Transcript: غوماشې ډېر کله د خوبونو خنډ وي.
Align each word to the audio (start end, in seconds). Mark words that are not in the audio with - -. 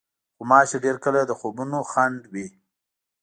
غوماشې 0.37 0.77
ډېر 0.85 0.95
کله 1.03 1.19
د 1.25 1.31
خوبونو 1.39 1.77
خنډ 1.91 2.21
وي. 2.33 2.47